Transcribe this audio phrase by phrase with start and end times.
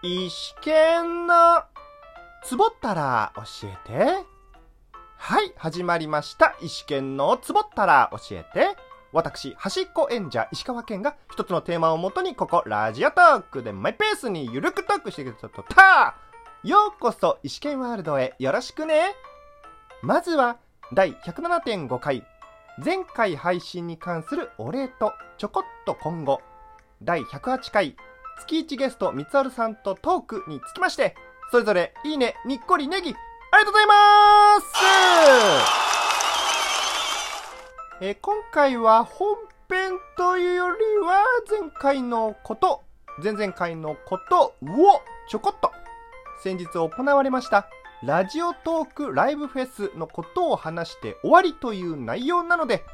[0.00, 1.64] 石剣の
[2.44, 4.24] つぼったら教えて。
[5.16, 6.54] はい、始まりました。
[6.62, 8.76] 石剣のつぼったら教えて。
[9.12, 16.14] 私、端っこ演者、石川県が一つのテーマをもとに、ここ、ラジオトークでマイペースにゆるくトークしていくとた
[16.62, 19.16] ようこそ、石剣ワールドへよろしくね。
[20.02, 20.58] まずは、
[20.92, 22.24] 第107.5回、
[22.84, 26.40] 前回配信に関するお礼と、ちょこっと今後、
[27.02, 27.96] 第108回、
[28.38, 31.14] 月1ゲスト、三春さんとトークにつきまして、
[31.50, 33.14] それぞれ、いいね、にっこりネギ、
[33.50, 34.66] ありがとうございます
[38.00, 39.36] え今回は本
[39.68, 42.82] 編というよりは、前回のこと、
[43.22, 44.54] 前々回のことを
[45.28, 45.72] ちょこっと、
[46.42, 47.68] 先日行われました、
[48.04, 52.84] ラジオトークライブフェスのことを話して終わりという内容なので、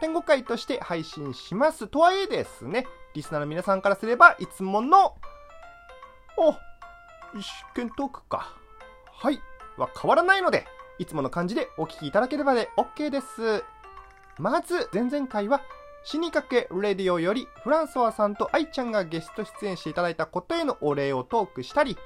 [0.00, 1.86] 天国会として配信します。
[1.86, 5.14] とはいえですね、リスナーの皆さんからすれば、いつもの、
[6.36, 6.52] お、
[7.38, 8.52] 一見トークか。
[9.12, 9.40] はい。
[9.76, 10.66] は変わらないので、
[10.98, 13.64] いつもの感じでお聞きいただければで OK です。
[14.38, 15.60] まず、前々回は、
[16.04, 21.96] 死にかけレディオよりフランソワさんと愛ちゃんがゲスト出演していただいたことへのお礼をトークしたり、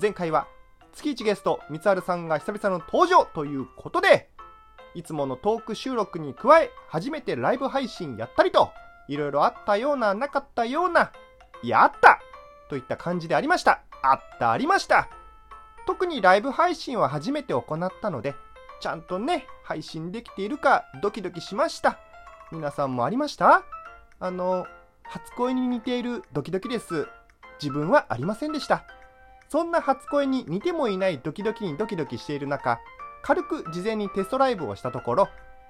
[0.00, 0.46] 前回は
[0.92, 4.28] 月1ゲスト三春さんが久々の登場ということで、
[4.94, 8.70] いつものトーク収録に加え、初めてライブ配信やったりと、
[9.08, 11.12] いろいろあったような、なかったような、
[11.62, 12.20] いや、あった
[12.68, 13.80] といった感じでありました。
[14.02, 15.08] あった、ありました。
[15.86, 18.34] 特にライブ配信は初めて行ったので、
[18.80, 21.98] ちゃんとね、配信できているかドキドキしました。
[22.52, 23.62] 皆さんもありました？
[24.20, 24.66] あの、
[25.04, 27.08] 初恋に似ているドキドキです。
[27.60, 28.84] 自分はありませんでした。
[29.48, 32.80] そんな初恋に似てもいないドキドキにドキドキしている中、
[33.22, 35.28] 軽く事前にテストライブをしたところ、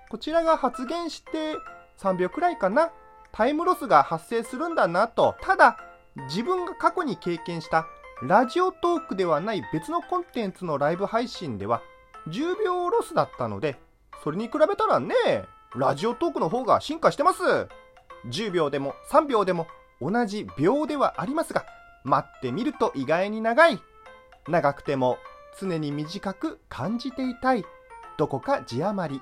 [0.08, 1.54] こちらが発言して
[1.98, 2.90] 3秒くらいかな、
[3.36, 5.76] タイムロスが発生するんだなと、ただ、
[6.28, 7.86] 自分が過去に経験した
[8.22, 11.82] ラジオトークではない別のコンテンツのライブ配信では
[12.28, 13.76] 10秒ロスだったので、
[14.24, 15.14] それに比べたらね、
[15.74, 17.42] ラジオトークの方が進化してます。
[18.30, 19.66] 10秒でも3秒でも
[20.00, 21.66] 同じ秒ではありますが、
[22.04, 23.78] 待ってみると意外に長い。
[24.48, 25.18] 長くても
[25.60, 27.66] 常に短く感じていたい。
[28.16, 29.20] どこか字余り。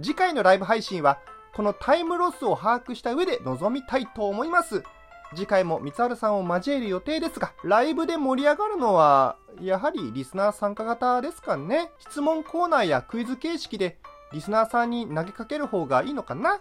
[0.00, 1.18] 次回のライブ配信は、
[1.54, 4.82] このタイムロスを把握した上で臨みたいと思います。
[5.34, 11.90] 次回も三春さんを交える予定ですが、ライブで盛り上がるのは、やはりリスナー参加型ですかね。
[11.98, 13.98] 質問コーナーやクイズ形式で、
[14.32, 16.60] リスナーさんに投げかける方がいいのかな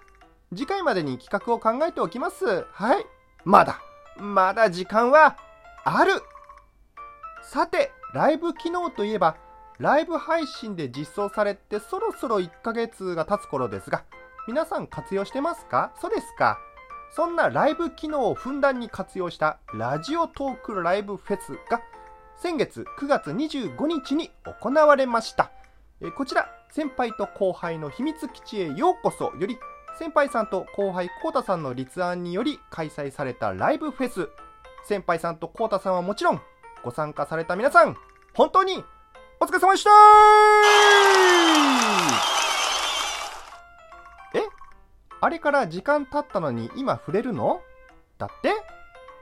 [0.54, 2.66] 次回までに企画を考えておきます。
[2.72, 3.06] はい。
[3.46, 3.82] まだ、
[4.18, 5.38] まだ時間は
[5.84, 6.22] ある。
[7.44, 9.38] さて、ライブ機能といえば、
[9.80, 14.04] ライブ配信で実装されてそろそろ1ヶ月が経つ頃ですが、
[14.48, 15.92] 皆さん活用してますか？
[16.02, 16.58] そうですか。
[17.14, 21.82] そんなライブ機能をふんだんに活用したラジオトークライブフェスが
[22.38, 24.32] 先月9月25日に
[24.62, 25.52] 行われました。
[26.02, 29.60] えこちら、先輩と後輩の秘密基地へようこそより、
[30.00, 34.30] 先輩さんと後輩コウタさんの立案により開催されたライブフェス。
[34.86, 36.42] 先輩さんとコウタさんはもちろん、
[36.84, 37.96] ご参加された皆さん、
[38.34, 38.84] 本当に
[39.40, 39.92] お疲れ様でした
[45.24, 47.62] あれから時間経ったのに今触れるの？
[48.18, 48.54] だって？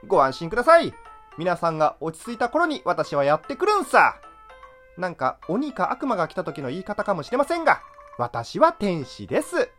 [0.08, 0.94] ご安心ください。
[1.38, 4.16] 皆さんが落ち着いた頃に私はやってくるんさ。
[4.98, 7.82] なんか鬼か悪魔が来た時の言い方かもしれませんが、
[8.18, 9.70] 私は天使です。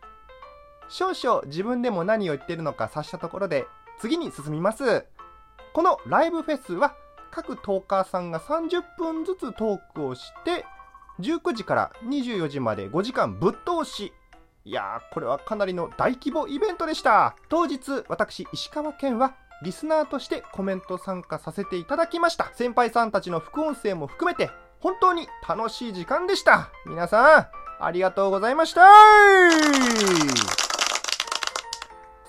[0.90, 3.66] 少々自分でも何を言ってるのか察したところで、
[3.98, 5.06] 次に進みます。
[5.72, 6.94] このライブフェスは、
[7.30, 10.66] 各トーカーさんが30分ずつトークをして、
[11.20, 14.12] 19時から24時まで5時間ぶっ通し。
[14.64, 17.34] いやー、これはかなりの大規模イベントでした。
[17.48, 22.50] 当日、私、石川県は、リスナーとしてコメント参加させていただきました。
[22.54, 24.50] 先輩さんたちの副音声も含めて、
[24.80, 26.70] 本当に楽しい時間でした。
[26.86, 28.82] 皆さん、ありがとうございました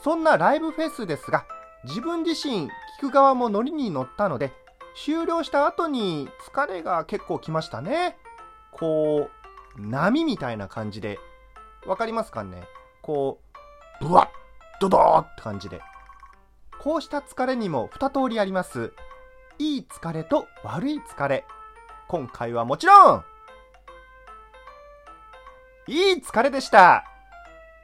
[0.02, 1.46] そんなライブフェスですが、
[1.84, 2.70] 自分自身
[3.00, 4.54] 聞く側もノリに乗ったので、
[4.96, 8.18] 終了した後に疲れが結構きましたね。
[8.72, 9.30] こ
[9.78, 11.20] う、波みたいな感じで、
[11.86, 12.64] わかりますかね？
[13.02, 13.40] こ
[14.02, 14.28] う、ブワッ、
[14.80, 15.82] ドドーって感じで。
[16.80, 18.94] こうした疲れにも2通りあります。
[19.60, 21.46] いい疲れと悪い疲れ。
[22.08, 23.24] 今回はもちろん、
[25.88, 27.06] いい疲れでした。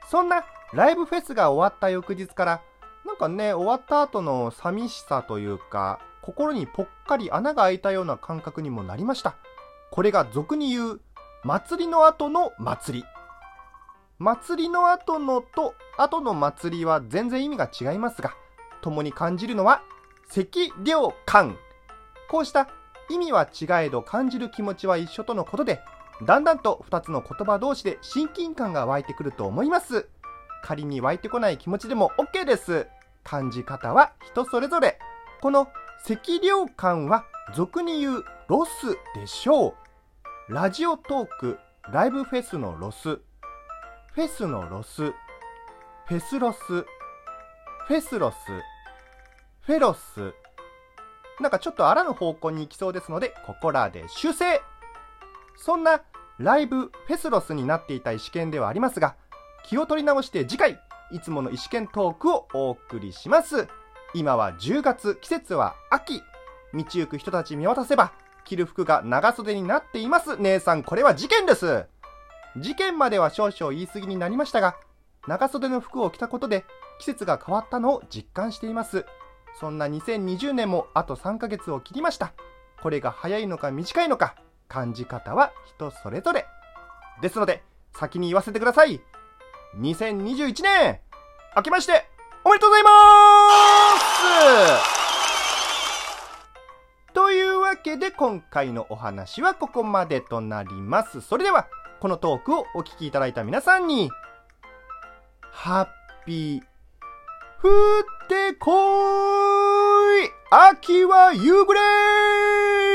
[0.08, 2.62] そんなライブフェスが終わった翌日から、
[3.04, 9.36] なんかね、終わった後の寂しさというか、心にぽっかり穴が開いたような感覚にもなりました。
[9.90, 11.00] これが俗に言う、
[11.44, 13.04] 祭りの後の祭り。
[14.18, 18.34] 祭りの後のと後の祭りは全然意味が違いますが、
[18.80, 19.82] 共に感じるのは、
[20.30, 20.44] 寂
[20.82, 21.56] 寥感。
[22.28, 22.68] こうした
[23.10, 25.80] 意味は違えど感じる気持ちは一緒とのことで、
[26.24, 30.08] だんだんと2つの言葉同士で親近感が湧いてくると思います。
[30.62, 32.88] 仮に湧いてこない気持ちでも OK です。
[33.22, 34.98] 感じ方は人それぞれ。
[35.40, 35.68] この
[36.04, 37.24] 寂寥感は
[37.54, 38.70] 俗に言うロス
[39.14, 39.74] でしょ
[40.48, 40.52] う。
[40.52, 41.58] ラジオトーク、
[41.92, 43.20] ライブフェスのロス、
[44.18, 48.34] フェスのロス、フェスロス、フェスロス、
[49.60, 50.34] フェロス。
[51.38, 54.60] なんかちょっとあらぬ方向に行きそうですので、ここらで修正
[55.56, 56.02] そんな
[56.36, 59.14] ライブフェスロスになっていた意思券ではありますが、
[59.64, 60.80] 気を取り直して次回、
[61.12, 63.68] いつもの意思券トークをお送りします。
[64.14, 66.24] 今は10月、季節は秋。
[66.74, 68.10] 道行く人たち見渡せば、
[68.44, 70.36] 着る服が長袖になっています。
[70.38, 71.86] 姉さん、これは事件です。
[72.60, 74.76] 事件までは少々言い過ぎになりましたが、
[75.26, 76.64] 長袖の服を着たことで
[76.98, 79.04] 季節が変わったのを実感しています。
[79.58, 82.32] そんな2020年もあと3ヶ月を切りました。
[82.82, 84.36] これが早いのか短いのか、
[84.68, 86.46] 感じ方は人それぞれ。
[87.20, 87.62] ですので、
[87.92, 89.00] 先に言わせてください。
[89.76, 91.00] 2021年、
[91.56, 92.08] 明けまして
[92.44, 92.90] おめでとうございま
[94.88, 94.98] す
[97.12, 101.20] というわけで今回のお話はここまでとなります。
[101.20, 101.66] それでは、
[102.00, 104.10] このトークをお聞きいただいた皆さんに、
[105.50, 105.88] ハッ
[106.24, 106.60] ピー、
[107.60, 107.68] 降
[108.00, 112.87] ってこーい秋は夕暮れ